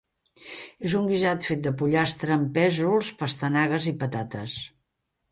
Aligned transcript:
És 0.89 0.93
un 0.99 1.03
guisat 1.09 1.43
fet 1.49 1.59
de 1.67 1.73
pollastre 1.81 2.33
amb 2.35 2.49
pèsols, 2.55 3.11
pastanagues 3.19 3.85
i 3.93 3.93
patates. 4.05 4.57